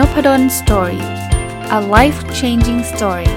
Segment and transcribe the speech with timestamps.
[0.00, 1.04] Nopadol Story
[1.78, 3.34] a life changing story ส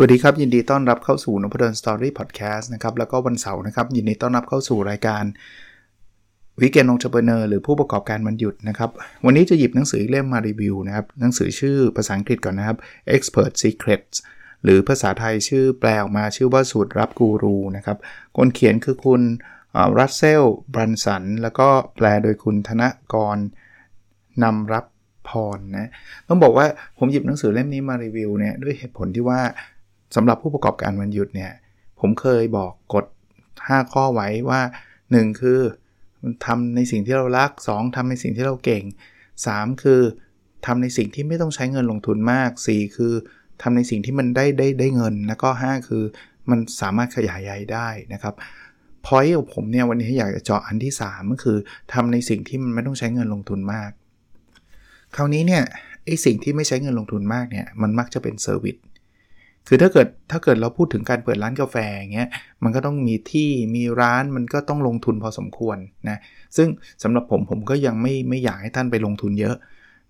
[0.00, 5.24] วัสดีครับ ยินดีต้อนรับเข้าสู่นพดล Story พอดแคสต์นะครับ แล้วก็วันเสาร์นะครับ ยินดีต้อนรับเข้าสู่รายการ
[6.60, 8.90] Weekend Entrepreneur หรือผู้ประกอบการวันหยุดนะครับ
[9.24, 12.76] วันนี้จะหยิบหนังสือเล่มมารีวิวนะครับ หนังสือชื่อภาษาอังกฤษก่อนนะครับ
[13.16, 14.18] Expert Secrets
[14.64, 17.98] หรือภาษาไทยชื่อแปลออกมาชื่อว่าสูตรรับกูรูนะครับ
[18.36, 19.22] คนเขียนคือคุณ
[19.98, 20.42] รัสเซล
[20.72, 22.82] บรันสัน แล้วก็แปลโดยคุณธน
[23.14, 23.38] กร
[24.44, 24.84] นำรับ
[25.28, 25.90] พรนะ
[26.28, 26.66] ต้องบอกว่า
[26.98, 29.40] ผมหยิบหนังสือเล่มนี้มารีวิวเนี่ยด้วยเหตุผลที่ว่า
[30.16, 31.52] สำหรับผู้ประกอบการวันหยุดเนี่ย
[32.00, 33.04] ผมเคยบอกกฎ
[33.48, 34.60] 5 ข้อไว้ว่า
[35.00, 35.60] 1 คือ
[36.46, 38.84] ทำในสิ่งที่เรารัก 2ทำในสิ่งที่เราเก่ง
[39.34, 40.00] 3 คือ
[40.66, 43.14] ทำในสิ่งที่ไม่ต้องใช้เงินลงทุนมาก 4 คือ
[43.62, 46.02] ทำในสิ่งที่มันได้ได้ได้เงิน แล้วก็ 5 คือ
[46.50, 48.34] มันสามารถขยายใหญ่ได้นะครับ
[49.06, 51.58] พอยของผมเนี่ยวันนี้อยากจะเจาะอันที่ 3 ก็คือ
[51.92, 53.90] ทำในสิ่งที่มันไม่ต้องใช้เงินลงทุนมาก
[55.16, 55.62] คราวนี้เนี่ย
[56.04, 58.76] ไอสิ่งที่ไม่ใช้เงินลงทุนมากเนี่ยมันมักจะเป็นเซอร์วิส
[59.68, 62.28] คือถ้าเกิดถ้าเกิดเราพูดถึงการเปิดร้านกาแฟอย่างเงี้ย
[62.64, 65.76] มันก็ต้องมีที่มีร้านมันก็ต้องลงทุนพอสมควร
[66.08, 66.18] นะ
[66.56, 66.68] ซึ่ง
[67.02, 69.56] สำหรับผมผมก็ยังไม่ไม่อยากให้ท่านไปลงทุนเยอะ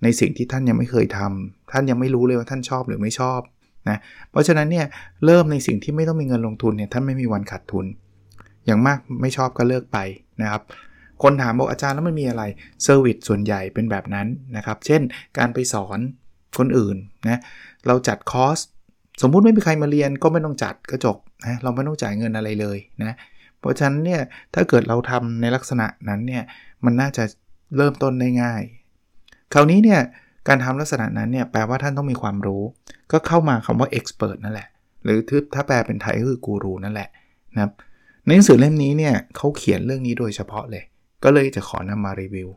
[0.03, 3.41] ในสิ่งที่ท่านยังไม่เคยทำท่านยังไม่รู้เลยว่าท่านชอบหรือไม่ชอบ
[3.89, 3.99] นะ
[4.31, 4.87] เพราะฉะนั้นเนี่ย
[5.25, 7.87] เริ่มในสิ่งที่ไม่ต้องมีเงินลงทุนเนี่ยท่านไม่มีวันขาดทุน
[8.67, 9.99] อย่างมากไม่ชอบก็เลิกไป
[10.43, 10.63] นะครับ
[11.23, 12.43] คนถามบอกอาจารย์แล้วมันมีอะไร
[12.83, 15.01] service ส่วนใหญ่เป็นแบบนั้นนะครับ เช่น
[15.39, 15.99] การไปสอน
[16.59, 16.97] คนอื่น
[17.29, 17.41] นะ
[17.87, 18.59] เราจัดคอร์ส
[19.23, 23.13] สมมุติไม่มีใครมาเรียนก็ไม่ต้องจัดก็จบนะเราไม่ต้องจ่ายเงินอะไรเลยนะ
[23.61, 24.21] เพราะฉะนั้นเนี่ย
[24.55, 26.43] ถ้าเกิดเราทำในลักษณะนั้นเนี่ย
[26.85, 27.25] มันน่าจะ
[27.77, 28.63] เริ่มต้นได้ง่าย
[29.53, 30.01] คราวนี้เนี่ย
[30.49, 32.63] การทำลักษณะนั้นเนี่ยแปลว่าท่านต้องมีความรู้
[33.13, 34.69] ก็เข้ามาคำว่า expert นั่นแหละ
[35.05, 35.19] หรือ
[35.55, 37.09] ถ้าแปลเป็นไทยก็คือกูรูนั่นแหละ
[37.55, 37.73] นะครับ
[38.25, 40.85] ในหนังสือเล่มนี้เนี่ยเขาเขียนเรื่องนี้โดยเฉพาะเลย
[41.25, 42.49] ก็เลยจะขอนำมารีวิว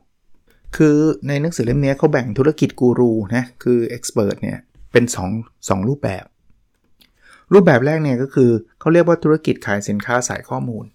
[0.76, 4.58] คือในหนังสือเล่มนี้เขาแบ่งธุรกิจกูรูนะคือ expert เนี่ย
[4.92, 5.06] เป็น
[5.38, 6.26] 2 2รูปแบบ
[7.54, 8.50] รูปแบบแรกเนี่ยก็คือ
[8.80, 10.86] เขาเรียกว่าธุรกิจขายสินค้าสายข้อมูล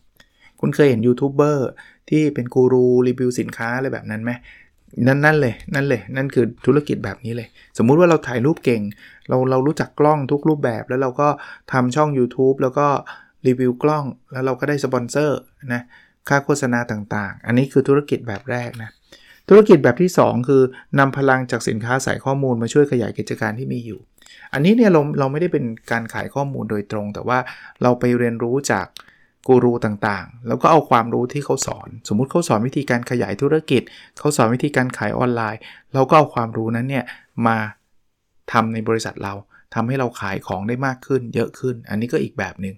[0.60, 1.68] คุณเคยเห็นยูทูบเบอร์
[2.08, 4.30] ที่เป็นกูรูรีวิวสินค้าอะไรแบบนั้นไหม
[5.06, 8.82] นั่นนั่นเลยนั่นเลย นั่นคือธุรกิจแบบนี้เลย สมมุติว่าเราถ่ายรูปเก่ง
[9.28, 11.28] เราเรารู้จักกล้องทุกรูปแบบ แล้วเราก็
[11.72, 12.86] ทำช่อง YouTube แล้วก็
[13.46, 15.38] รีวิวกล้อง แล้วเราก็ได้สปอนเซอร์
[15.72, 15.82] นะ
[16.28, 18.90] ค่าโฆษณาต่างๆ อันนี้คือธุรกิจแบบแรกนะ
[19.48, 20.62] ธุรกิจแบบที่ 2 คือ
[20.98, 24.00] นำพลังจากสินค้าสายข้อมูลมาช่วยขยายกิจการที่มีอยู่
[24.52, 27.38] อันนี้เนี่ยเราเราไม่ได้เป็นการขายข้อมูลโดยตรง แต่ว่า
[27.82, 28.86] เราไปเรียนรู้จาก
[29.46, 33.82] กูรูต่างๆ แล้วก็เอาความรู้ที่เขาสอน สมมุติเขาสอนวิธีการขยายธุรกิจ
[34.18, 35.60] เขาสอนวิธีการขายออนไลน์
[35.94, 37.04] เราก็เอาความรู้นั้นเนี่ย
[37.46, 37.56] มา
[38.52, 39.34] ทำในบริษัทเรา
[39.74, 42.76] ทำให้เราขายของได้มากขึ้น เยอะขึ้น อันนี้ก็อีกแบบหนึง่ง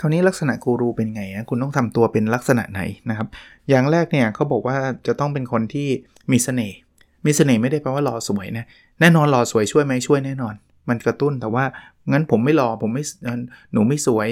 [0.00, 2.80] คราวนี้ลักษณะกูรูเป็นไงนะคุณต้องทำตัวเป็นลักษณะไหน
[3.10, 3.28] นะครับ
[3.68, 4.76] อย่างแรกเนี่ยเขาบอกว่า
[5.06, 5.88] จะต้องเป็นคนที่
[6.32, 6.76] มีเสน่ห์
[7.26, 8.66] มีเสน่ห์ไม่ได้แปลว่าหล่อสวยนะ
[9.00, 10.54] แน่นอนหล่อสวยช่วยไหมช่วยแน่นอน
[10.88, 11.64] มันกระตุ้นแต่ว่า
[12.12, 13.04] งั้นผมไม่หล่อผมไม่
[13.72, 14.28] หนูไม่สวย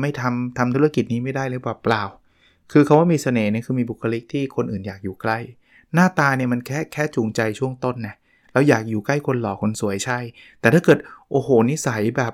[0.00, 2.02] ไม่ทำทำธุรกิจนี้ไม่ได้หรือเปล่าเปล่า
[2.72, 5.38] คือเขาว่ามีเสน่ห์เนี่ยคือมีบุคลิกที่คนอื่นอยากอยู่ใกล้
[5.94, 8.14] หน้าตาเนี่ยมันแค่แค่จูงใจช่วงต้นนะ
[8.52, 10.18] เราอยากอยู่ใกล้คนหล่อคนสวยใช่
[10.60, 10.98] แต่ถ้าเกิด
[11.30, 12.32] โอ้โหนิสัยแบบ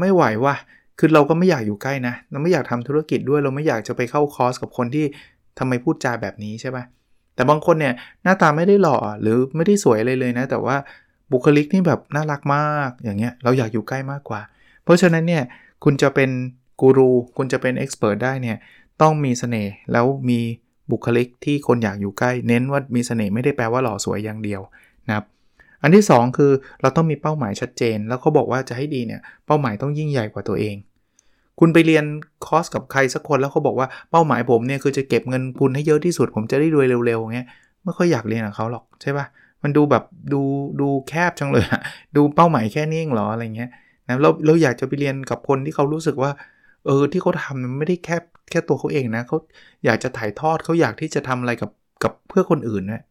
[0.00, 0.54] ไม่ไหวว่ะ
[0.98, 5.04] คือเราก็ไม่อยากอยู่ใกล้นะเราไม่อยากทำธุรกิจด้วยเราไม่อยากจะไปเข้าคอร์สกับคนที่
[5.58, 6.84] ทำไมพูดจาแบบนี้ใช่ปะ
[7.34, 10.76] แต่บางคนเนี่ยหน้าตาไม่ได้หล่อหรือไม่ได้สวยอะไรเลยนะ แต่ว่า
[11.32, 14.40] บุคลิกนี่แบบน่ารักมากอย่างเงี้ยเราอยากอยู่ใกล้มากกว่า
[14.84, 15.42] เพราะฉะนั้นเนี่ย
[15.84, 16.30] คุณจะเป็น
[16.80, 18.56] กูรูคุณจะเป็นเอ็กซ์เพรสได้เนี่ย
[19.02, 20.40] ต้องมีเสน่ห์แล้วมี
[20.90, 24.60] บุคลิกที่คนอยากอยู่ใกล้ เน้นว่ามีเสน่ห์ไม่ได้แปลว่าหล่อสวยอย่างเดียว
[25.06, 25.24] นะครับ
[25.82, 30.76] อันที่ 2 คือเราต้องมีเป้าหมายชัดเจน แล้วเขาบอกว่าจะให้ดีเนี่ยเป้าหมายต้องยิ่งใหญ่กว่าตัวเอง
[31.60, 32.04] คุณไปเรียน
[32.46, 37.48] คอร์สกับใครสักคนแล้วเขาบอกว่าเป้าหมายผมเนี่ยคือจะเก็บเงินทุนให้เยอะที่สุด ผมจะได้รวยเร็วๆเงี้ย
[37.84, 39.26] ไม่ค่อยอยากเรียนกับเขาหรอกใช่ปะ
[39.62, 40.40] มันดูแบบดู
[40.80, 41.80] ดูแคบจังเลยอะ
[42.16, 43.70] ดูเป้าหมายแค่นี้เองหรออะไรเงี้ย
[44.08, 46.30] นะเราเราอยากจะไปเรียนกับคนที่เขารู้สึกว่า
[46.86, 48.16] เออที่เขาทำมันไม่ได้แค่
[48.50, 49.36] แค่ตัวเขาเองนะเขา
[49.84, 51.70] อยากจะถ่ายทอดเขาอยากที่จะทำอะไรกับ
[52.02, 53.02] กับเพื่อคนอื่นนะ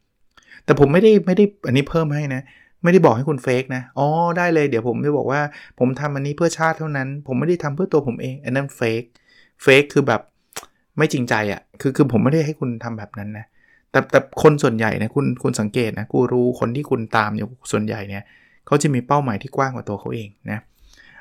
[0.66, 2.42] แต่ผมไม่ได้ไม่ได้อันนี้เพิ่มให้นะ
[2.84, 4.08] ไม่ได้บอกให้คุณเฟกนะ อ๋อ
[4.38, 5.42] ได้เลย เดี๋ยวผมจะบอกว่า
[5.80, 9.04] ผมทำอันนี้เพื่อชาติเท่านั้น ผมไม่ได้ทำเพื่อตัวผมเอง อันนั้นเฟก
[9.64, 10.22] เฟกคือแบบ
[10.98, 13.46] ไม่จริงใจอะ่ะ คือคือผมไม่ได้ให้คุณทำแบบนั้นนะ
[13.92, 18.24] แต่แต่คนส่วนใหญ่นะคุณคุณสังเกตนะ กูรู้คนที่คุณตามอยู่ส่วนใหญ่เนี่ย
[18.68, 20.60] เขาจะมีเป้าหมายที่กว้างกว่าตัวเขาเองนะ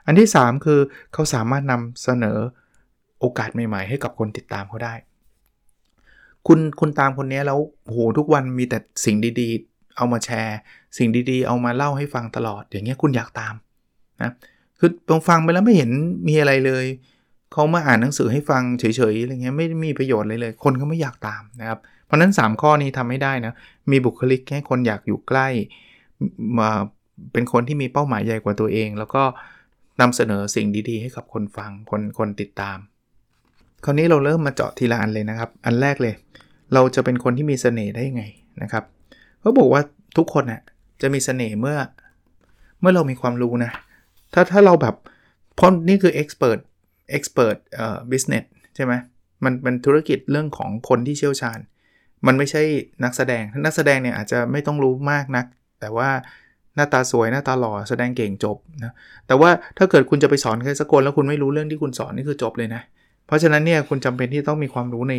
[0.06, 0.80] อันที่ 3 คือ
[1.12, 2.38] เขาสามารถนำเสนอ
[3.20, 4.94] โอกาสใหม่ ๆ ให้กับคนติดตามเขาได้
[6.46, 10.58] คุณคุณตามคนนี้แล้วโหทุกวันมีแต่สิ่งดีๆ เอามาแชร์
[10.98, 13.54] สิ่งดีๆ เอามาเล่าให้ฟังตลอด อย่างเงี้ยคุณอยากตาม
[14.22, 14.30] นะ
[14.78, 15.90] คือลองฟังไปแล้วไม่เห็น
[16.28, 16.86] มีอะไรเลย
[17.52, 23.52] เขามาอ่านหนังสือให้ฟังเฉยๆอะไรเงี้ยไม่มีประโยชน์เลยเลย คนก็ไม่อยากตามนะครับ เพราะนั้น 3 ข้อนี้ทำให้ได้นะ
[23.90, 25.48] มีบุคลิกให้คนอยากอยู่ใกล้
[26.58, 26.70] มา
[27.32, 29.22] เป็นคนที่มีเป้าหมายใหญ่กว่าตัวเอง แล้วก็
[30.00, 32.78] นำเสนอสิ่งดีๆ ให้กับคนฟังคนคนติดตาม
[33.84, 36.14] คราวนี้เราเริ่มมาเจาะทีละอันเลยนะครับ อันแรกเลย
[36.74, 38.24] เราจะเป็นคนที่มีเสน่ห์ได้ยังไง
[38.62, 38.84] นะครับ
[39.40, 39.82] เขาบอกว่า
[40.16, 40.62] ทุกคนนะ่ะ
[41.02, 41.78] จะมีเสน่ห์เมื่อ
[42.80, 43.70] เมื่อเรามีความรู้นะ
[44.34, 44.94] ถ้าถ้าเราแบบ
[45.54, 46.58] เพราะนี่คือ expert
[47.16, 48.92] expert เอ่อ business ใช่ไหม
[49.44, 51.58] มันเป็นธุรกิจเรื่องของคนที่เชี่ยวชาญ
[52.26, 52.62] มันไม่ใช่
[53.04, 55.46] นักแสดงนักแสดงเนี่ยอาจจะไม่ต้องรู้มากนัก
[55.80, 56.10] แต่ว่า
[56.76, 58.92] หน้าตาสวยหน้าตาหล่อแสดงเก่งจบนะ
[59.26, 62.82] แต่ว่าถ้าเกิดคุณจะไปสอนใครสักคนแล้วคุณไม่รู้เรื่องที่คุณสอนนี่คือจบเลยนะ
[63.26, 65.14] เพราะฉะนั้นเนี่ยคุณจำเป็นที่ต้องมีความรู้ใน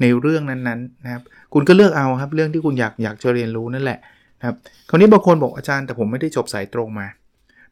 [0.00, 1.22] ในเรื่องนั้นๆนะครับ
[1.54, 3.98] คุณก็เลือกเอาครับเรื่องที่คุณอยากอยากจะเรียนรู้นั่นแหละ
[4.40, 4.56] นะครับ
[4.88, 7.06] คราวนี้บางคนบอกอาจารย์แต่ผมไม่ได้จบสายตรงมา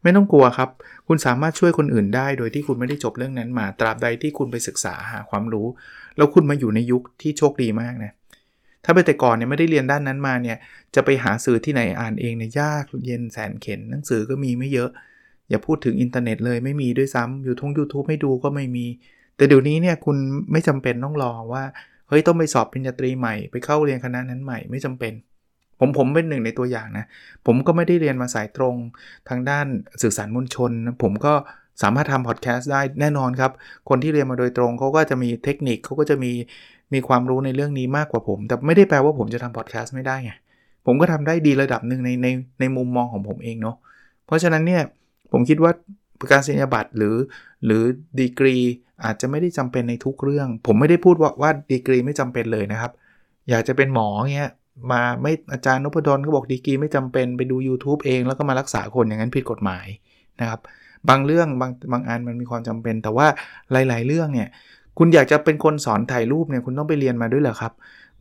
[0.02, 0.68] ไม่ต้องกลัวครับ
[1.08, 5.66] คุณสามารถช่วยคนอื่นได้โดยที่คุณไม่ได้จบเรื่องนั้นมา ตราบใดที่คุณไปศึกษาหาความรู้
[6.16, 8.12] แล้วคุณมาอยู่ในยุคที่โชคดีมากนะ
[8.84, 10.56] ถ้าไปแต่ก่อนเนี่ยไม่ได้เรียนด้านนั้นมาเนี่ย
[10.94, 14.90] จะไปหาสื่อที่ไหนอ่านเองเนี่ยยากเย็นแสนเข็นหนังสือก็มีไม่เยอะ
[15.50, 18.86] อย่าพูดถึงอินเทอร์เน็ตเลยไม่มีด้วยซ้ำยูทูบยูทูบให้ดูก็ไม่มี
[19.36, 20.16] แต่เดี๋ยวนี้เนี่ยคุณ
[20.52, 21.64] ไม่จำเป็นต้องรอว่า
[22.08, 25.12] เฮ้ยต้องไปสอบปริญญาตรีใหม่ไปเข้าเรียนคณะนั้นใหม่ไม่จำเป็น
[25.80, 27.04] ผมผมเป็นหนึ่งในตัวอย่างนะ
[27.46, 28.76] ผมก็ไม่ได้เรียนมาสายตรง
[29.28, 29.66] ทางด้าน
[30.02, 30.70] สื่อสารมวลชน
[31.02, 31.34] ผมก็
[31.82, 33.52] สามารถทำพอดแคสต์ได้แน่นอนครับ
[33.88, 36.32] คนที่เรียนมาโดยตรงเขาก็จะมีเทคนิคเขาก็จะมี
[36.94, 40.32] มีความรู้ในเรื่องนี้มากกว่าผม แต่ไม่ได้แปลว่าผมจะทำพอดแคสต์ไม่ได้ไง
[40.86, 42.28] ผมก็ทำได้ดีระดับหนึ่งในใน
[42.60, 43.76] ในมุมมองของผมเองเนาะ
[44.26, 44.82] เพราะฉะนั้นเนี่ย
[45.32, 45.72] ผมคิดว่า
[46.30, 47.16] การสัญญาบัตรหรือ
[47.64, 47.82] หรือ
[48.20, 48.56] ดีกรี
[49.04, 52.92] อาจจะไม่ได้จำเป็นในทุกเรื่อง ผมไม่ได้พูดว่าว่าดีกรีไม่จำเป็นเลยนะครับ
[53.50, 54.50] อยากจะเป็นหมอเงี้ย
[54.92, 59.86] มาไม่อาจารย์นพดลก็บอกดีกรีไม่จำเป็นไปดู YouTube เองแล้วก็มารักษาคนอย่างนั้นผิดกฎหมาย
[60.40, 60.60] นะครับ
[61.08, 63.26] บางเรื่องบางบางอันมันมีความจำเป็น แต่ว่า
[63.72, 64.48] หลาย ๆ เรื่องเนี่ย
[64.98, 67.72] คุณอยากจะเป็นคนสอนถ่ายรูปเนี่ยคุณต้องไปเรียนมาด้วยเหรอครับ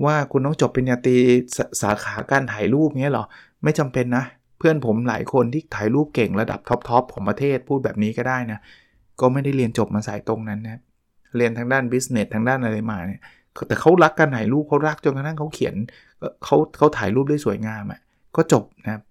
[0.06, 1.16] ว่าคุณต้องจบปริญญาตรี
[1.58, 3.26] สาขาการถ่ายรูปเงี้ยหรอ
[3.64, 4.24] ไม่จำเป็นนะ
[4.58, 8.60] เพื่อนผมหลายคนที่ถ่ายรูปเก่งระดับ top ๆของประเทศพูดแบบนี้ก็ได้นะ
[9.20, 10.80] ก็ไม่ได้เรียนจบมาสายตรงนั้นนะ
[11.38, 13.22] เรียนทางด้าน business ทางด้านอะไรมาเนี่ย
[13.68, 15.76] แต่เขารักการถ่ายรูปเขารักจนกระทั่งเขาเขียน
[16.44, 18.00] เขาเขาถ่ายรูปได้สวยงามอะ่ะ
[18.36, 19.02] ก็จบนะครับ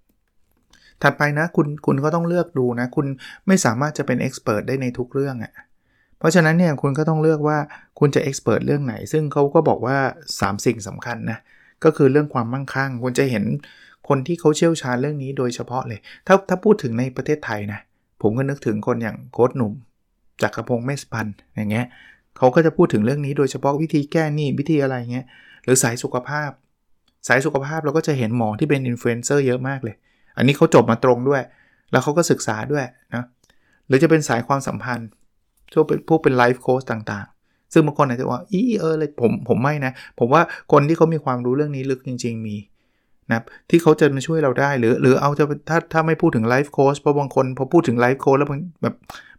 [1.03, 3.06] ถัดไปนะคุณคุณก็ต้องเลือกดูนะ คุณ
[3.47, 5.53] ไม่สามารถจะเป็นเอ็กซ์เพรสได้ในทุกเรื่องอะ่ะ
[6.23, 7.59] เพราะฉะนั้นเนี่ยคุณก็ต้องเลือกว่า
[7.99, 9.97] คุณจะเอ็กซ์เพรสเรื่องไหน ซึ่งเขาก็บอกว่า
[10.31, 11.39] 3 สิ่งสำคัญนะ
[11.85, 13.45] ก็คือเรื่องความมั่งคั่ง คุณจะเห็น
[14.09, 17.81] คนที่เขาเชี่ยวชาญเรื่องนี้โดยเฉพาะเลย ถ้าถ้าพูดถึงในประเทศไทยนะ
[18.23, 19.73] ผมก็นึกถึงคนอย่างโค้ดหนุ่ม
[20.43, 21.87] จักรพงศ์เมสพันธ์อย่างเงี้ย
[22.39, 25.27] เขาก็จะพูดถึงเรื่องนี้โดยเฉพาะวิธีแก้หนี้วิธีอะไรเงี้ย
[25.65, 26.51] หรือสายสุขภาพ
[27.29, 29.95] สายสุขภาพเราก็จะเห็นหมอที่เป็นอินฟลูเอนเซอร์เยอะมากเลย
[30.37, 31.43] อันนี้เขาจบมาตรงด้วย
[31.91, 32.85] แล้วเขาก็ศึกษาด้วย
[33.15, 33.25] นะ
[33.87, 35.09] หรือจะเป็นสายความสัมพันธ์
[35.75, 40.43] พวกเป็นพวกเป็นไลฟ์โค้ชต่างๆ ซึ่งบางคนอาจจะว่าอีเออเลยผมผมไม่นะ ผมว่า
[40.73, 42.57] คนที่เขามีความรู้เรื่องนี้ลึกจริง ๆ มี
[43.31, 43.41] นะ
[43.71, 48.49] ที่เขาจะมาช่วยเราได้หรือ หรือเอาจะถ้าถ้าไม่พูดถึงไลฟ์โค้ชเพราะบางคนพอพูดถึงไลฟ์โค้ชแล้ว
[48.83, 48.95] แบบ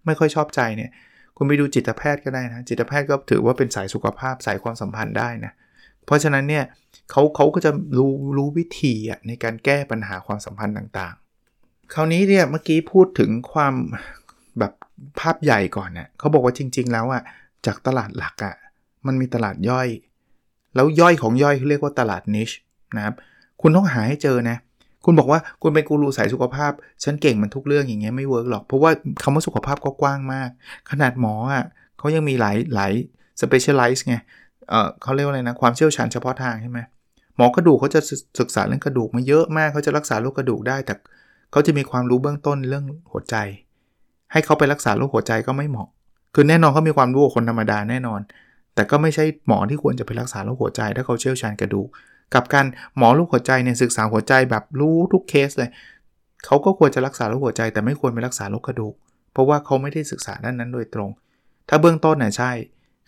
[0.06, 0.89] ไม่ค่อยชอบใจเนี่ย
[1.38, 5.53] คุณไปดูจิตแพทย์ก็ได้นะ จิตแพทย์ก็ถือว่าเป็นสายสุขภาพสายความสัมพันธ์ได้นะ
[6.06, 6.63] เพราะฉะนั้นเนี่ย
[7.12, 8.93] เขาเขาก็จะรู้รู้วิธี
[9.27, 13.74] ในการแก้ปัญหาความสัมพันธ์ต่างๆ คราวนี้เนี่ยเมื่อกี้พูดถึงความ
[15.19, 17.23] ภาพใหญ่ก่อนเนะ่ยเขาบอกว่าจริง ๆ แล้วอะ่ะ
[17.65, 18.55] จากตลาดหลักอะ่ะ
[19.07, 19.88] มันมีตลาดย่อย
[20.75, 22.50] แล้วย่อยของย่อยเขาเรียกว่าตลาดนิช
[22.95, 23.15] นะครับ
[23.62, 24.57] คุณต้องหาให้เจอนะ
[25.05, 26.71] คุณบอกว่าคุณเป็นกูรูสายสุขภาพ
[27.03, 28.91] ฉันเก่งมันทุกเรื่องอย่างเงี้ยไม่ work หรอก เพราะว่า
[29.23, 30.50] คำว่าสุขภาพก็กว้างมาก
[30.91, 31.65] ขนาดหมออะ
[31.97, 32.93] เขายังมีหลายหลาย
[33.41, 34.15] specialize ไง
[34.69, 36.79] เออเขาเรียกว่าอะไรนะความเชี่ยวชาญเฉพาะทางใช่ไหม
[37.38, 38.00] หมอกระดูกเขาจะ
[38.39, 40.93] ศึกษาเรื่องกระดูกมาเยอะมากเขาจะรักษาโรคกระดูกได้แต่
[41.51, 43.35] เขาจะมีความรู้เบื้องต้นเรื่องหัวใจ
[44.33, 45.87] ให้เขาไปรักษาโรคหัวใจก็ไม่เหมาะ
[46.35, 48.21] คือแน่นอนเขามีความรู้คนธรรมดาแน่นอน
[48.75, 51.87] แต่ก็ไม่ใช่หมอที่ควรจะไปรักษาโรคหัวใจ ถ้าเขาเชี่ยวชาญกระดูก
[52.33, 52.65] กับการ
[52.97, 55.69] หมอโรคหัวใจเนี่ยศึกษาหัวใจแบบรู้ทุกเคสเลย
[56.45, 58.93] เขาก็ควรจะรักษาโรคหัวใจ แต่ไม่ควรไปรักษาโรคกระดูก
[59.33, 61.09] เพราะว่าเขาไม่ได้ศึกษาด้านนั้นโดยตรง
[61.69, 62.51] ถ้าเบื้องต้นน่ะใช่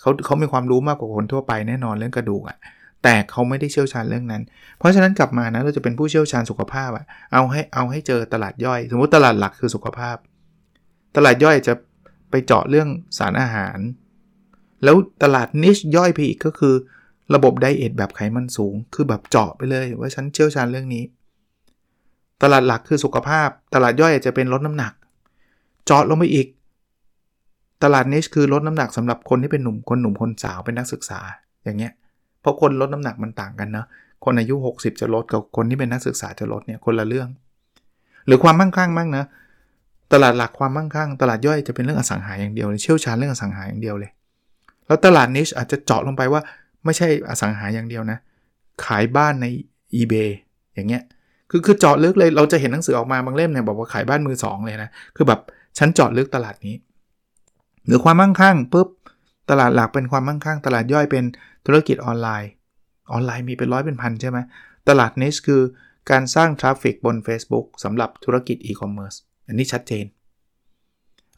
[0.02, 2.58] เขาเขามีความรู้มากกว่าคนทั่วไปแน่นอนเรื่องกระดูกอะ
[3.04, 4.42] แต่เขาไม่ได้เชี่ยวชาญเรื่องนั้น
[4.80, 10.18] เพราะฉะนั้นกลับมานะเราจะเป็นผู้เชี่ยวชาญสุขภาพอะเอาให้เอาให้เจอตลาดย่อย สมมติตลาดหลักคือสุขภาพ
[11.16, 11.74] ตลาดย่อยจะ
[12.30, 13.78] ไปเจาะเรื่องสารอาหาร
[14.84, 16.76] แล้วตลาดนิชย่อยไปอีกก็คือ
[17.36, 21.04] ระบบไดเอทแบบไขมันสูง คือแบบเจาะไปเลยว่าฉันเชี่ยวชาญเรื่องนี้
[22.44, 24.94] ตลาดหลักคือสุขภาพ ตลาดย่อยอาจจะเป็นลดน้ำหนัก
[25.86, 26.48] เจาะลงไปอีก
[27.84, 31.20] ตลาดนิชคือลดน้ำหนักสำหรับคนที่เป็นหนุ่มคนหนุ่มคนสาวเป็นนักศึกษา
[31.64, 31.94] อย่างเงี้ย
[32.42, 33.86] เพราะคนลดน้ำหนักมันต่างกันนะ
[34.26, 37.30] คนอายุ 60 จะลดกับคนที่เป็นนักศึกษาจะลดเนี่ยคนละเรื่อง
[38.28, 39.26] หรือความมั่งคั่งมั่งนะ
[40.14, 44.12] ตลาดหลักความมั่งคั่ง ตลาดย่อยจะเป็นเรื่องอสังหาอย่างเดียวเลยเชี่ยวชาญเรื่องอสังหาอย่างเดียวเลย
[44.88, 46.42] แล้วตลาดนิชอาจจะเจาะลงไปว่า
[46.86, 48.18] ไม่ใช่อสังหาอย่างเดียวนะ
[48.86, 49.46] ขายบ้านใน
[50.00, 50.30] eBay
[50.74, 51.04] อย่างเงี้ย
[51.52, 55.40] คือคือเจาะลึกเลยเราจะเห็นหนังสือออกมาบางเล่มเนี่ยบอกว่าขายบ้านมือสองเลยนะคือแบบ
[55.78, 56.76] ฉันเจาะลึกตลาดนี้
[57.86, 58.88] หรือความมั่งคั่งปุ๊บ
[59.50, 61.24] ตลาดหลักเป็นความมั่งคั่ง ตลาดย่อยเป็น
[61.66, 62.52] ธุรกิจออนไลน์
[63.12, 64.38] ออนไลน์มีเป็นร้อยเป็นพันใช่ไหม
[64.90, 65.62] ตลาดนิชคือ
[66.12, 69.14] การสร้าง traffic บน Facebook สำหรับธุรกิจอีคอมเมิร์ซ
[69.48, 70.06] อันนี้ชัดเจน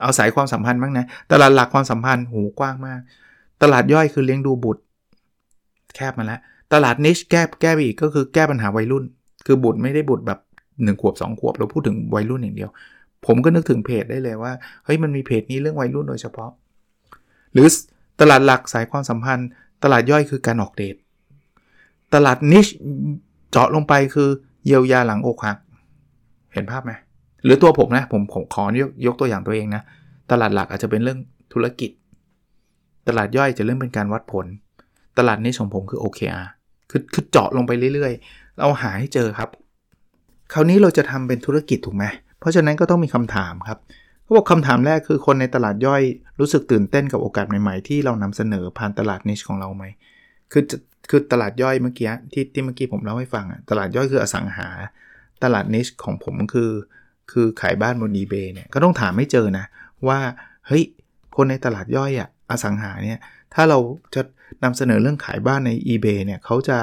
[0.02, 3.00] เอาสายความสัมพันธ์บ้างนะ ตลาดหลักความสัมพันธ์หูยกว้างมาก
[3.62, 4.82] ตลาดย่อยคือเลี้ยงดูบุตร
[5.96, 6.40] แคบมาแล้ว
[6.74, 9.04] ตลาด niche แคบแคบไปอีกก็คือแก้ปัญหาวัยรุ่น
[9.46, 10.40] คือบุตรไม่ได้บุตรแบบ
[10.74, 12.70] 1ขวบ 2 ขวบ เราพูดถึงวัยรุ่นอย่างเดียว
[13.26, 14.54] ผมก็นึกถึงเพจได้เลยว่า
[14.86, 16.52] เฮ้ยมันมีเพจนี้เรื่องวัยรุ่นโดยเฉพาะ
[17.54, 17.68] หรือ
[18.20, 19.48] ตลาดหลักสายความสัมพันธ์
[19.84, 20.96] ตลาดย่อยคือการออกเดท
[22.14, 22.68] ตลาดนิช
[23.52, 24.30] เจาะลงไปคือ
[24.66, 25.58] เยียวยาหลังอกหัก
[26.54, 26.92] เห็นภาพไหม
[27.48, 29.82] หรือตัวผมนะผมผมขอยกยกตัวอย่างตัวเองนะ
[30.32, 31.20] ตลาดหลักอาจจะเป็นเรื่อง
[31.54, 31.92] ธุรกิจ
[33.08, 34.46] ตลาดย่อยจะเรื่องเป็นการวัดผล
[35.18, 36.46] ตลาดนิชของผมคือ OKR
[36.92, 39.50] คือคือเจาะลงไปเรื่อยๆ เราหาให้เจอครับ
[40.54, 42.06] คราวนี้เราจะทำเป็นธุรกิจถูกไหม
[42.40, 43.80] เพราะฉะนั้นก็ต้องมีคำถามครับ
[44.24, 46.02] เขาบอกคำถามแรกคือคนในตลาดย่อย
[46.40, 49.84] รู้สึกตื่นเต้นกับโอกาสใหม่ๆ ที่เรานำเสนอผ่านตลาดนิชของเราไหม
[50.52, 50.64] คือ
[51.10, 54.68] คือตลาดย่อยเมื่อกี้ที่ที่เมื่อกี้ผมเล่าให้ฟังอะตลาดย่อยคืออสังหา
[55.44, 56.72] ตลาดนิชของผมคือ
[57.32, 59.66] คือขายบ้านบน eBay เนี่ยก็ต้องถามให้เจอนะ
[60.08, 60.20] ว่า
[60.68, 60.84] เฮ้ย
[61.36, 63.20] คนในตลาดย่อยอะอสังหาเนี่ย
[63.54, 63.80] ถ้าเรา
[64.16, 64.22] จะ
[64.64, 66.78] นำเสนอเรื่องขายบ้านใน eBay เนี่ยเขาจะ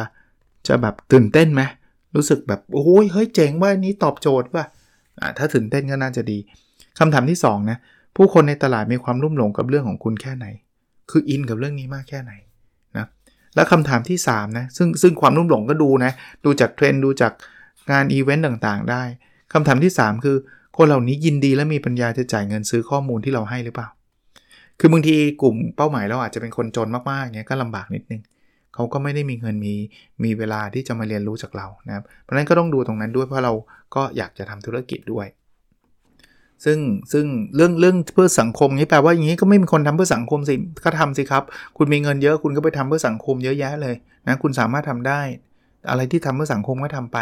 [0.69, 1.63] จะแบบตื่นเต้นไหม
[2.17, 4.65] รู้สึกแบบโอ้ยเฮ้ยเจ๋งว่านี้ตอบโจทย์ป่ะ
[5.21, 6.39] อ่าถ้าตื่นเต้นก็น่าจะดี
[6.99, 7.79] คำถามที่2นะ
[8.17, 10.47] ผู้คนในตลาดมีความรุ่มหลงกับเรื่องของคุณแค่ไหน
[11.11, 12.33] คืออินกับเรื่องนี้มากแค่ไหน
[12.97, 13.07] นะ
[13.55, 16.13] แล้วคำถามที่3นะซึ่งซึ่งความรุ่มหลงก็ดูนะ
[16.45, 17.33] ดูจากเทรนด์ดูจาก
[17.91, 19.03] งานอีเวนต์ต่างๆได้
[19.53, 20.37] คำถามที่ 3 คือ
[20.77, 23.89] คนเหล่านี้ยินดีและมีปัญญาจะจ่ายเงินซื้อข้อมูลที่เราให้หรือเปล่า
[24.81, 28.23] คือบางทีกลุ่มเป้าหมายเราอาจจะเป็นคนจนมากๆเงี้ยก็ลำบากนิดนึง
[28.75, 29.75] เขาก็ไม่ได้มีเงินมี
[30.25, 33.53] มีเวลาที่จะมาเรียนรู้จากเรานะครับเพราะนั้นก็ต้องดูตรงนั้นด้วยเพราะเรา
[33.95, 35.27] ก็อยากจะทำธุรกิจด้วย
[36.65, 36.79] ซึ่ง
[37.13, 41.43] ซึ่งเรื่องเรื่องเพื่อสังคมนี้แปลว่าอย่างนี้ก็ไม่มีคนทำเพื่อสังคมสิก็ทำสิครับ
[41.77, 43.95] คุณมีเงินเยอะคุณก็ไปทำเพื่อสังคมเยอะแยะเลย
[44.27, 45.21] นะคุณสามารถทำได้
[45.91, 47.19] อะไรที่ทำเพื่อสังคมก็ทำไป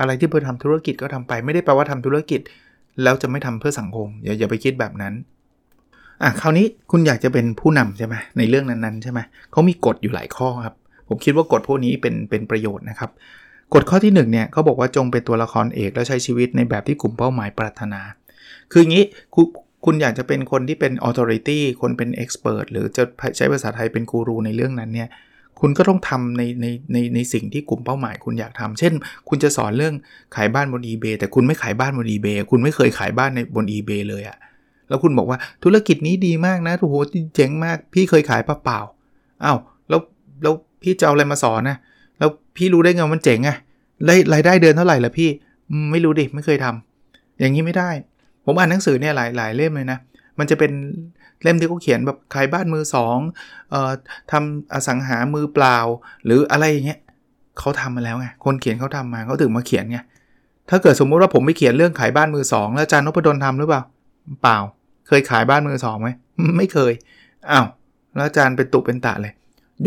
[0.00, 2.40] อะไรที่เพื่อทำธุรกิจก็ทำไป ไม่ได้แปลว่าทำธุรกิจ
[3.02, 5.14] แล้วจะไม่ทำเพื่อสังคม อย่าอย่าไปคิดแบบนั้น
[6.22, 9.20] อะคราวนี้คุณอยากจะเป็นผู้นำใช่ไหมในเรื่องนั้นๆใช่ไหม
[9.52, 10.74] เขามีกฎอยู่หลายข้อครับ
[11.08, 13.10] ผมคิดว่ากฎพวกนี้เป็นเป็นประโยชน์นะครับ
[13.74, 18.00] กฎข้อที่1เนี่ยเขาบอกว่าจงเป็นตัวละครเอกแล้วใช้ชีวิตในแบบที่กลุ่มเป้าหมายปรารถนา
[18.70, 19.04] คืออย่างนี้
[19.34, 19.36] ค
[19.84, 23.04] คุณอยากจะเป็นคนที่เป็น authority คนเป็น expert หรือจะ
[23.36, 25.08] ใช้ภาษาไทยเป็นกูรูในเรื่องนั้นเนี่ย
[25.60, 28.92] คุณก็ต้องทำในในในในสิ่งที่กลุ่มเป้าหมายคุณอยากทำเช่น
[29.28, 29.94] คุณจะสอนเรื่อง
[30.36, 34.36] ขายบ้านบน eBay แต่คุณไม่ขายบ้านบน eBay คุณไม่เคยขายบ้านในบน eBay เลยอะ
[34.88, 36.94] แล้วคุณบอกว่าธุรกิจนี้ดีมากนะโอ้โห
[37.34, 38.80] เจ๋งมาก พี่เคยขายปเปล่า
[39.44, 39.58] อ้าว
[39.88, 40.00] แล้ว
[40.42, 41.76] แล้วพี่จะเอาอะไรมาสอนนะ
[42.18, 43.56] แล้วพี่รู้ได้ไงมันเจ๋งอะ
[44.06, 45.28] ได้รายได้เดือนเท่าไหร่ละพี่
[45.92, 47.90] ไม่รู้ดิไม่เคยทำอย่างนี้ไม่ได้
[48.44, 49.98] ผมอ่านหนังสือเนี่ยหลายหลายเล่มเลยนะ
[50.38, 50.72] มันจะเป็น
[51.42, 53.18] เล่มที่เขาเขียนแบบขายบ้านมือสอง
[53.70, 53.90] เอ่อ
[54.30, 55.78] ทำอสังหามือเปล่า
[56.24, 57.00] หรืออะไรอย่างเงี้ย
[57.58, 59.98] เขาทำมาแล้วไงคนเขียนเขาทำมาเขาถึงมาเขียนไง
[60.70, 63.82] ถ้าเกิดสมมุติว่าผมไปเขียนเรื่องขายบ้านมือสองแล้วอาจารย์นพดลทำหรือเปล่า
[64.42, 64.58] เปล่า
[65.08, 66.08] เคยขายบ้านมือสองไหม
[66.56, 66.92] ไม่เคย
[67.50, 67.66] อ้าว
[68.14, 69.32] แล้วอาจารย์เป็นตุเป็นตะเลย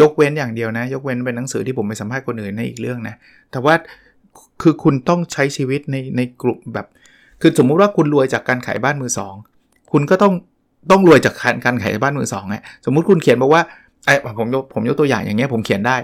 [0.01, 3.15] ยกเว้นอย่างเดียวนะ ยกเว้นเป็นหนังสือที่ผมไปสัมภาษณ์คนอื่นในอีกเรื่องนะ
[3.51, 3.73] แต่ว่า
[4.61, 6.87] คือคุณต้องใช้ชีวิตในในกลุ่มแบบ
[7.41, 9.35] คือสมมุติว่าคุณรวยจากการขายบ้านมือสอง
[9.91, 10.33] คุณก็ต้อง
[10.91, 13.61] ต้องรวยจากการการขายบ้านมือสองไงสมมุติคุณเขียนบอกว่า
[14.05, 15.95] ไอ้ผมยกผมยกตัวอย่างอย่างเงี้ยผมเขียนได้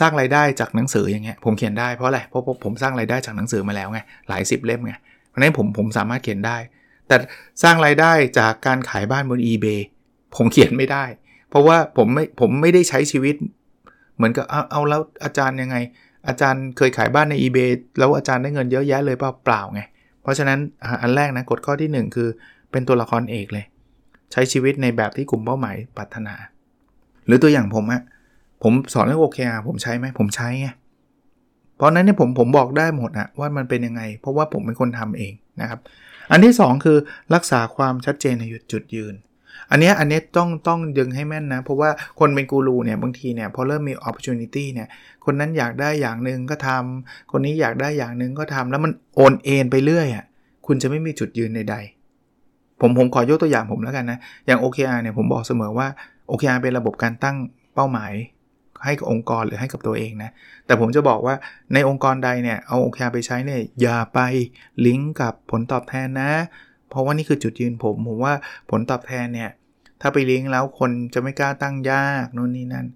[0.00, 4.94] สร้างรายได้จากหนังสืออย่างเงี้ยผมเขียนได้เพราะอะไรเพราะผมสร้างรายได้จากหนังสือมาแล้วไงหลายสิบเล่มไง
[5.28, 6.56] เพราะนั้นผมผมสามารถเขียนได้
[7.08, 7.16] แต่
[7.62, 9.80] สร้างรายได้จากการขายบ้านบน eBay
[10.36, 11.04] ผมเขียนไม่ได้
[11.50, 13.34] เพราะว่าผมไม่ผมไม่ได้ใช้ชีวิต
[14.16, 15.76] เหมือนกับเอาเอาแล้วอาจารย์ยังไง
[16.28, 19.80] อาจารย์เคยขายบ้านใน eBay แล้วอาจารย์ได้เงินเยอะแยะเลยเปล่าเปล่าไง
[20.22, 20.58] เพราะฉะนั้น
[21.02, 22.28] อันแรกนะกฎข้อที่ 1 คือ
[22.72, 23.64] เป็นตัวละครเอกเลย
[24.32, 26.34] ใช้ชีวิตในแบบที่กลุ่มเป้าหมายปรารถนา
[27.26, 28.02] หรือตัวอย่างผมอะ
[28.62, 30.68] ผมสอนเรื่อง OKR ผมใช้ไหมผมใช้ไง
[31.76, 35.80] เพราะนั้นเนี่ยผมผมบอกได้หมดอะว่ามันเป็นยังไง เพราะว่าผมเป็นคนทำเองนะครับ
[36.30, 36.98] อันที่ 2 คือ
[37.34, 39.14] รักษาความชัดเจนในจุดยืน
[39.70, 44.88] อันนี้อันนี้ต้องต้องดึงให้แม่นนะ เพราะว่าคนเป็นกูรูเนี่ยบางทีเนี่ยพอเริ่มมี opportunity เนี่ย
[45.24, 50.24] คนนั้นอยากได้อย่างหนึ่งก็ทำคนนี้อยากได้อย่างหนึ่งก็ทำแล้วมันโอนเอ็นไปเรื่อยอะ่ะ
[50.66, 52.01] คุณจะไม่มีจุดยืนใดๆ
[52.82, 55.88] ผมผมขอยกตัวอย่างผมแล้วกันนะ อย่าง OKR เนี่ยผมบอกเสมอว่า
[56.30, 57.36] OKR เป็นระบบการตั้ง
[57.74, 58.12] เป้าหมาย
[58.84, 60.30] ให้กับองค์กรหรือให้กับตัวเองนะ
[60.66, 61.34] แต่ผมจะบอกว่า
[61.74, 64.20] ในองค์กรใดเนี่ยเอา OKR ไปใช้เนี่ยอย่าไป
[64.86, 66.32] ลิงก์กับผลตอบแทนนะ
[66.90, 68.34] เพราะว่านี่คือจุดยืนผม ผมว่า
[68.70, 69.50] ผลตอบแทนเนี่ย
[70.00, 72.86] ถ้าไปลี้ยงแล้วคนจะไม่กล้าตั้งยากนู่นนี่นั่น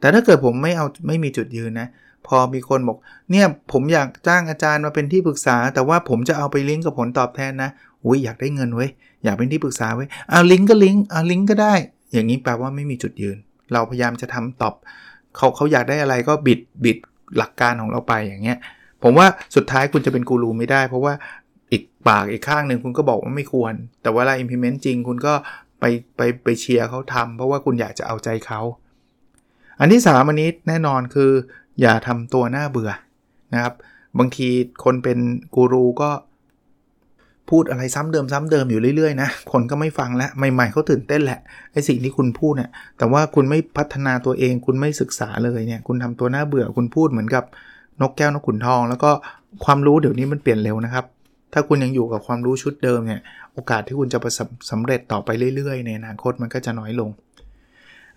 [0.00, 1.88] แต่ถ้าเกิดผมไม่เอาไม่มีจุดยืนนะ
[2.26, 2.98] พอมีคนบอก
[3.30, 7.70] เนี่ยผมอยากจ้างอาจารย์มาเป็นที่ปรึกษา แต่ว่าผมจะเอาไปลิงก์กับผลตอบแทนนะ
[8.04, 8.90] อุ้ยอยากได้เงินเว้ย
[9.24, 11.74] อยากเป็นที่ปรึกษาเว้เอาลิงก์ก็ลิงก์เอาลิงก์ก็ได้
[12.12, 13.36] อย่างนี้แปลว่าไม่มีจุดยืน
[13.72, 14.74] เราพยายามจะทำตอบ
[15.36, 16.98] เขาเขาอยากได้อะไรก็บิดบิด
[17.36, 18.58] หลักการของเราไปอย่างเงี้ย
[19.02, 21.14] ผมว่าสุดท้ายคุณจะเป็นกูรูไม่ได้ เพราะว่า
[21.72, 25.34] อีกปากอีกข้างหนึ่งคุณก็บอกว่าไม่ควร แต่เวลา implement จริงคุณก็
[25.80, 25.84] ไป
[26.16, 28.60] ไปไปเชียร์เขาทำเพราะว่าคุณอยากจะเอาใจเขา
[29.80, 31.30] อันที่สามอันนี้แน่นอนคือ
[31.80, 32.90] อย่าทำตัวหน้าเบื่อ
[33.54, 33.74] นะครับ
[34.18, 34.48] บางที
[34.84, 35.18] คนเป็น
[35.54, 36.10] กูรูก็
[37.50, 41.40] พูดอะไรซ้ำเดิมซ้ำเดิมอยู่เรื่อยๆนะคนก็ไม่ฟังแล้วใหม่ๆเขาตื่นเต้นแหละ
[41.72, 47.44] ไอสิ่งที่คุณพูดเนี่ยแต่ว่าคุณไม่พัฒนาตัวเอง คุณไม่ศึกษาเลยเนี่ยคุณทำตัวหน้าเบื่อคุณพูดเหมือนกับ
[48.00, 49.10] นกแก้วนกขุนทอง แล้วก็
[49.64, 51.04] ความรู้เดี๋ยวนี้มันเปลี่ยนเร็วนะครับ
[51.52, 53.20] ถ้าคุณยังอยู่กับความรู้ชุดเดิมเนี่ย
[53.52, 57.10] โอกาสที่คุณจะประสบสำเร็จต่อไปเรื่อยๆ ในอนาคตมันก็จะน้อยลง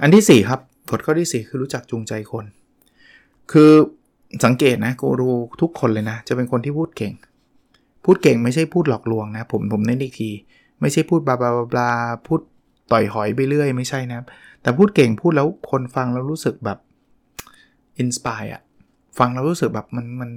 [0.01, 0.59] อันที่4ครับ
[0.91, 2.45] กฎข้อที่ 4 คือรู้จักจูงใจคน
[3.51, 3.71] คือ
[4.45, 5.29] สังเกตนะกูรู
[5.61, 7.13] ทุกคนเลยนะ จะเป็นคนที่พูดเก่ง
[8.05, 10.29] พูดเก่งไม่ใช่พูดหลอกลวงนะผมผมเน้นอีกที
[10.81, 11.89] ไม่ใช่พูดบลาบลาบลา
[12.27, 12.39] พูด
[12.91, 14.25] ต่อยหอยไปเรื่อยไม่ใช่นะครับ
[14.61, 16.77] แต่พูดเก่งพูดแล้วคนฟังแล้วรู้สึกแบบ
[17.99, 18.61] อินสปายอะ
[19.19, 20.29] ฟังแล้วรู้สึกแบบมันมัน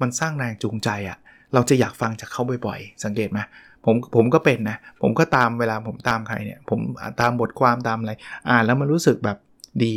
[0.00, 1.18] มันสร้างแรงจูงใจอะ
[1.54, 3.38] เราจะอยากฟังจากเขาบ่อยๆ สังเกตไหม
[3.84, 6.80] ผมผมก็เป็นนะ ผมก็ตามเวลาผมตามใครเนี่ย ผม
[7.20, 8.12] ตามบทความตามอะไร
[8.48, 9.38] อ่านแล้วมันรู้สึกแบบ
[9.84, 9.94] ดี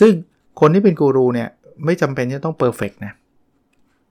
[0.00, 0.12] ซึ่ง
[0.60, 1.48] คนที่เป็นกูรูเนี่ย
[1.84, 3.12] ไม่จำเป็นจะต้องเพอร์เฟกนะ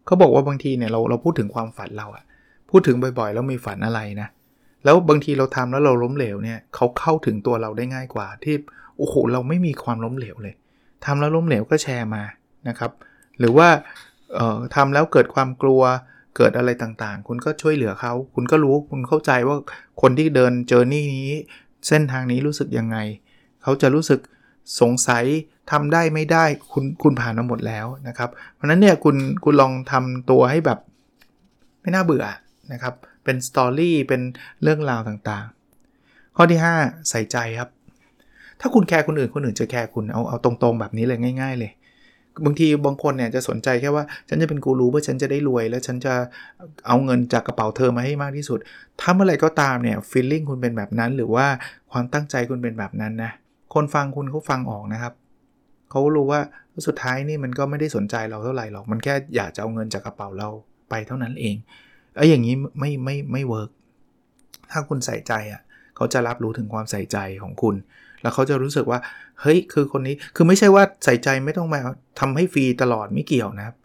[0.06, 2.24] เขาบอกว่าบางทีเนี่ยเราเราพูดถึงความฝันเราอะ
[2.70, 4.28] พูดถึงบ่อยๆ แล้วมีฝันอะไรนะ
[4.86, 8.56] แล้วบางทีเราทำแล้วเราล้มเหลวเนี่ยเขาเข้าถึงตัวเราได้ง่ายกว่า ที่
[8.98, 10.56] โอ้โหเราไม่มีความล้มเหลวเลย
[11.06, 12.24] ทำแล้วล้มเหลวก็แชร์มา
[12.68, 12.92] นะครับ
[13.40, 13.68] หรือว่า
[14.34, 15.82] เอ่อทำแล้วเกิดความกลัว
[16.38, 19.58] เกิดอะไรต่างๆ คุณก็ช่วยเหลือเขา คุณก็รู้คุณเข้าใจว่า
[20.02, 21.30] คนที่เดินเจอนี่นี้
[21.88, 22.98] เส้นทางนี้รู้สึกยังไง
[23.64, 24.20] เขาจะรู้สึก
[24.80, 25.26] สงสัย
[25.72, 30.80] ทำได้ไม่ได้คุณคุณผ่านมาหมดแล้วนะครับ เพราะนั้นเนี่ยคุณคุณลองทำตัวให้แบบ
[31.82, 32.26] ไม่น่าเบื่อ
[32.74, 34.22] นะครับ เป็นสตอรี่เป็น
[34.64, 37.70] เรื่องราวต่างๆ ข้อที่ 5 ใส่ใจครับ
[38.60, 41.72] ถ้าคุณแคร์คนอื่นคนอื่นจะแคร์คุณเอาเอาตรงๆแบบนี้เลยง่าย ๆ เลย
[42.46, 46.14] บางทีบางคนเนี่ยจะสนใจแค่ว่าฉันจะเป็นกูรูเพื่อฉันจะได้รวย แล้วฉันจะ
[46.88, 48.60] เอาเงินจากกระเป๋าเธอมาให้มากที่สุด
[49.00, 51.46] ถ้าเมื่อไรก็ตามเนี่ย feeling คุณเป็นแบบนั้น หรือว่า
[51.92, 53.32] ความตั้งใจคุณเป็นแบบนั้นนะ
[53.74, 55.14] คนฟังคุณเขาฟังออกนะครับ
[55.94, 56.42] เขารู้ว่า
[56.88, 60.50] สุดท้ายนี่มันก็ไม่ได้สนใจเราเท่าไหร่หรอก มันแค่อยากจะเอาเงินจากกระเป๋าเรา
[60.90, 61.56] ไปเท่านั้นเอง
[62.16, 63.70] ไอ้อย่างนี้ไม่ไม่ไม่ work
[64.72, 65.62] ถ้าคุณใส่ใจอะ
[65.96, 67.76] เขาจะรับรู้ถึงความใส่ใจของคุณ
[68.22, 69.00] แล้วเขาจะรู้สึกว่า
[69.42, 71.80] เฮ้ย คือคนนี้ คือไม่ใช่ว่าใส่ใจไม่ต้องมา
[72.20, 73.76] ทำให้ฟรีตลอดไม่เกี่ยวนะครับ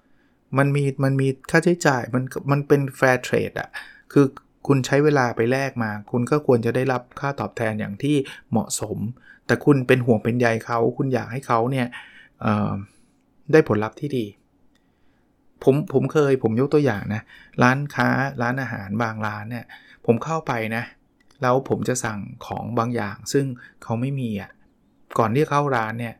[0.59, 3.69] มันมี มันมีค่าใช้จ่าย มัน มันเป็น fair trade อะ
[4.13, 4.25] คือ
[4.67, 8.17] คุณใช้เวลาไปแลกมา คุณก็ควรจะได้รับค่าตอบแทนอย่างที่
[8.51, 8.99] เหมาะสม
[9.49, 11.87] แต่คุณเป็นห่วงเป็นใยเขา คุณอยากให้เขาเนี่ย
[13.53, 14.27] ได้ผลลัพธ์ที่ดี
[15.65, 17.23] ผมผมเคยผมยกตัวอย่างนะ
[17.63, 18.09] ร้านค้า
[18.43, 19.65] ร้านอาหารบางร้านเนี่ย
[20.07, 20.85] ผมเข้าไปนะ
[21.43, 23.45] แล้วผมจะสั่งของบางอย่าง ซึ่ง
[23.83, 24.51] เขาไม่มีอะ
[25.19, 26.15] ก่อนที่เข้าร้านเนี่ย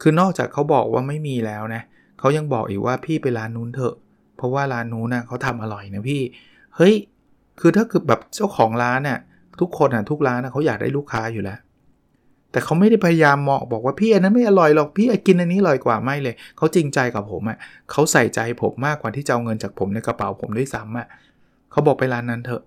[0.00, 1.82] คือนอกจากเขาบอกว่าไม่มีแล้วนะ
[2.18, 3.94] เขายังบอกอีกว่าพี่ไปร้านนู้นเถอะ
[4.36, 6.22] เพราะว่าร้านนู้นนะเขาทำอร่อยนะพี่
[6.76, 6.94] เฮ้ย
[7.60, 9.18] คือถ้าคือแบบเจ้าของร้านเนี่ย
[9.60, 11.58] ทุกคนอะทุกร้านนะเขาอยากได้ลูกค้าอยู่แล้ว
[12.56, 17.58] แต่เขาไม่ได้พยายามมองบอกว่าพี่อันนั้นไม่อร่อยหรอกพี่กินอันนี้อร่อยกว่าไม่เลย เขาจริงใจกับผมอะ
[17.90, 21.06] เขาใส่ใจผมมากกว่าที่จะเอาเงินจากผมในกระเป๋าผมด้วยซ้ำอะ
[21.70, 22.62] เขาบอกไปร้านนั้นเถอะ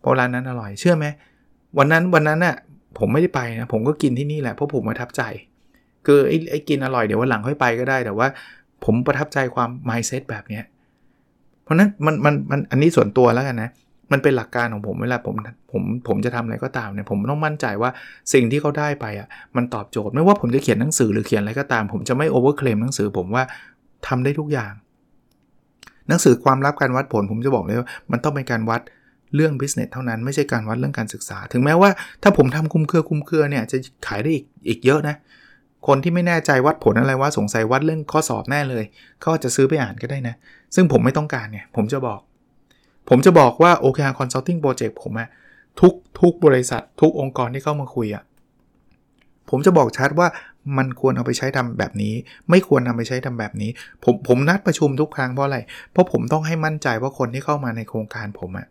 [0.00, 1.06] เพราะร้านนั้นอร่อยเชื่อไหม
[1.78, 2.56] วันนั้นวันนั้นน่ะ
[2.98, 5.22] ผมไม่ได้ไปนะผมก็กินที่นี่แหละเพราะผมประทับใจ
[6.06, 8.28] คือไอ้ไอ้กินอร่อยเดี๋ยววันหลังค่อยไปก็ได้แต่ว่า
[8.84, 10.64] ผมประทับใจความ mindset แบบเนี้ย
[11.62, 13.70] เพราะนั้นมันมันมันอันนี้ส่วนตัวแล้วกันนะ
[14.12, 15.34] มันเป็นหลักการของผมเวลาผม
[15.72, 17.90] ผมผมจะทำอะไรก็ตามเนี่ยผมต้องมั่นใจว่า
[18.32, 23.44] สิ่งที่เขาได้ไปอะมันตอบโจทย์ไม่ว่าผมจะเขียนหนังสือหรือเขียนอะไรก็ตาม ผมจะไม่โอเวอร์เคลมหนังสือผมว่า
[24.06, 24.72] ทำได้ทุกอย่าง
[26.08, 28.80] หนังสือความลับการวัดผล ผมจะบอกเลยว่ามันต้องเป็นการวัด
[29.34, 31.90] เรื่อง business เท่านั้นไม่ใช่การวัดเรื่องการศึกษา ถึงแม้ว่า
[32.22, 35.16] ถ้าผมทำคุ้มเครือคุ้มเครือเนี่ยจะขายได้อีกอีกเยอะนะ
[35.86, 38.84] คนที่ไม่แน่ใจวัดผลอะไรว่าสงสัยวัดเรื่องข้อสอบแน่เลย
[39.20, 40.34] เขาจะซื้อไปอ่านก็ได้นะ
[40.74, 42.20] ซึ่งผมไม่ต้องการเนี่ยผมจะบอก
[43.08, 45.28] ผมจะบอกว่า OKR Consulting Project ผมอะ
[45.80, 48.24] ทุกทุกบริษัท ทุกองค์กรที่เข้ามาคุยอะ
[49.50, 50.28] ผมจะบอกชัดว่า
[50.78, 52.14] มันควรเอาไปใช้ทำแบบนี้
[52.50, 53.70] ไม่ควรนำไปใช้ทำแบบนี้
[54.04, 55.58] ผมผมนัดประชุมทุกครั้งเพราะอะไร
[55.92, 58.66] เพราะผมต้องให้มั่นใจว่าคนที่เข้ามาในโครงการผมอะ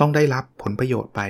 [0.00, 1.20] ต้องได้รับผลประโยชน์ไป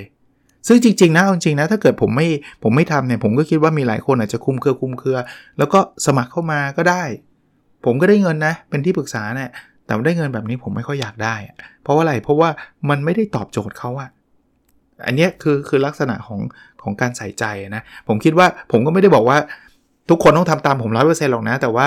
[0.69, 2.29] ซึ่งจริงๆนะจริงๆนะถ้าเกิดผมไม่
[2.63, 5.19] ผมไม่ทำเนี่ยผมก็คิดว่ามีหลายคนอาจจะคุมเครือคุมเครือ
[5.59, 7.03] แล้วก็สมัครเข้ามาก็ได้
[7.85, 9.51] ผมก็ได้เงินนะ เป็นที่ปรึกษาเนะี่ย
[9.87, 11.35] แต่ได้เงินแบบนี้ผมไม่ค่อยอยากได้
[11.83, 12.49] เพราะว่าอะไร เพราะว่า
[12.91, 14.11] มันไม่ได้ตอบโจทย์เขาอะ
[15.07, 16.41] อันนี้คือคือลักษณะของ
[16.83, 17.45] ของการใส่ใจ
[17.77, 19.39] นะ ผมคิดว่าผมก็ไม่ได้บอกว่า
[20.11, 21.87] ทุกคนต้องทำตามผมร้อยเปอร์เซ็นต์หรอกนะ แต่ว่า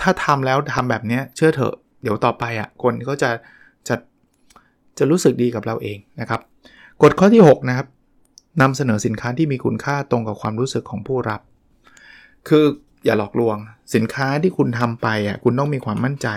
[0.00, 3.30] ถ้าทำแล้วทำแบบนี้เชื่อเถอะ เดี๋ยวต่อไปอะ่ะคนก็จะ
[3.88, 3.94] จะ
[4.98, 6.40] จะรู้สึกดีกับเราเองนะครับ
[7.02, 7.86] กฎข้อที่ 6 นะครับ
[8.60, 11.40] นำเสนอสินค้าที่มีคุณค่าตรงกับความรู้สึกของผู้รับ
[12.48, 12.64] คือ
[13.04, 13.56] อย่าหลอกลวง
[13.94, 16.28] สินค้าที่คุณทำไปอะคุณต้องมีความมั่นใจ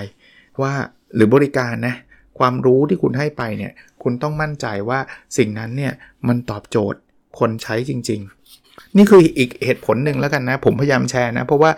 [0.62, 0.74] ว่า
[1.16, 1.96] หรือบริการนะ
[2.40, 3.72] ความรู้ที่คุณให้ไปเนี่ย
[4.04, 5.00] คุณต้องมั่นใจว่า
[5.38, 5.94] สิ่งนั้นเนี่ย
[6.28, 7.00] มันตอบโจทย์
[7.40, 8.22] คนใช้จริง
[8.60, 11.72] ๆ นี่คืออีกเหตุผลหนึ่งแล้วกันนะ ผมพยายามแชร์นะ เพราะว่า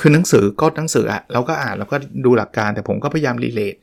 [0.00, 3.74] คือหนังสือก็หนังสืออะเราก็อ่านแล้วก็ดูหลักการแต่ผมก็พยายามรีเลท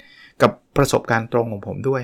[0.42, 2.02] กับประสบการณ์ตรงของผมด้วย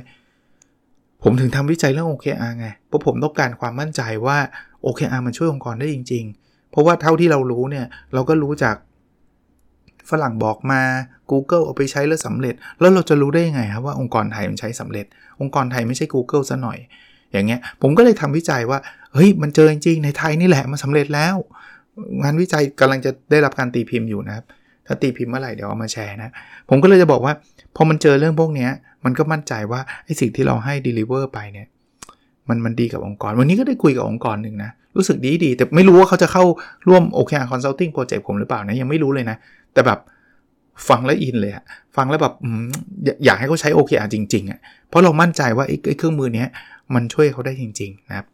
[1.23, 4.37] ผมถึงทำวิจัยเรื่อง OKR ไงเพราะผมต้องการความมั่นใจว่า
[4.85, 8.75] OKR มันช่วยองค์กรได้จริง ๆ เพราะว่าเท่าที่เรารู้เนี่ยเราก็รู้จาก
[10.09, 10.81] ฝรั่งบอกมา
[11.31, 15.05] Google เอาไปใช้แล้วสำเร็จ แล้วเราจะรู้ได้ยังไงครับว่าองค์กรไทยมันใช้สำเร็จ
[15.41, 16.79] องค์กรไทยไม่ใช่ Google ซะหน่อย
[17.31, 18.79] อย่างเงี้ยผมก็เลยทำวิจัยว่า
[19.13, 21.35] เฮ้ยมันเจอจริงในไทยนี่แหละมันสาเร็จแล้ว
[22.23, 24.45] งานวิจัยกำลังจะได้รับการตีพิมพ์อยู่นะครับ
[24.87, 26.31] ถ้าตีพิมพ์เมื่อไหร่เดี๋ยวเอามาแชร์นะ
[26.69, 27.33] ผมก็เลยจะบอกว่า
[27.75, 28.69] พอมันเจอเรื่องพวกนี้
[29.05, 31.67] มันก็มั่นใจว่าไอ้สิ่งที่เราให้ deliver ไปเนี่ย
[32.49, 36.43] มันมันดีกับองค์กร วันนี้ก็ได้คุยกับองค์กรหนึ่งนะ รู้สึกดีดี แต่ไม่รู้ว่าเขาจะเข้า
[36.87, 39.37] ร่วม OKR Consulting Project ผมหรือเปล่านะ ยังไม่รู้เลยนะ
[39.73, 39.99] แต่แบบ
[40.87, 41.63] ฟังแล้วอินเลยอะ
[41.95, 42.33] ฟังแล้วแบบ
[43.25, 46.45] อยากให้เขาใช้ OKR จริงๆอะเพราะเรามั่นใจว่าไอ้เครื่องมือนี้
[46.93, 48.27] มันช่วยเขาได้จริงๆนะครับ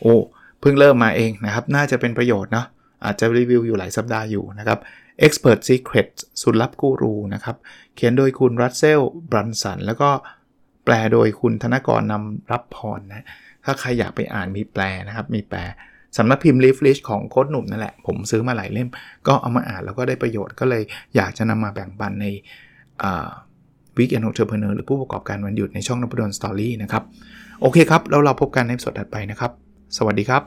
[0.00, 0.14] โอ้
[0.60, 2.66] เพิ่งเริ่มมาเองนะครับ น่าจะเป็นประโยชน์เนาะ
[3.04, 4.78] อาจจะรีวิวอยู่หลายสัปดาห์อยู่นะครับ
[5.26, 6.10] Expert Secret
[6.42, 7.56] สุดลับกูรูนะครับ
[7.94, 10.10] เขียนโดยคุณรัสเซลบรันสัน แล้วก็
[10.84, 13.26] แปลโดยคุณธนกรนำรับพรนะ
[13.64, 15.58] ถ้าใครอยากไปอ่านมีแปลนะครับ มีแปล
[16.16, 18.88] สำนักพิมพ์ l e a f l i s h ของโค้ชหนุ่มนั่นแหละ ผมซื้อมาหลายเล่ม
[19.26, 20.82] ก็เอามาอ่านแล้วก็ได้ประโยชน์ก็เลย
[21.16, 22.26] อยากจะนำมาแบ่งปันใน
[23.96, 27.02] Weekend Entrepreneur หรือผู้ประกอบการวันหยุดในช่องนพดล Story นะครับ
[27.60, 29.50] โอเคครับ แล้วเราพบกันในสัปดาห์ถัดไปนะครับ
[29.96, 30.42] สวัสดีครับ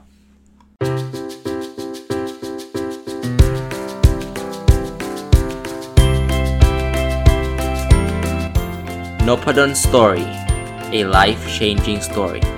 [9.27, 10.27] n o p a d o n Story
[10.97, 12.56] a life changing story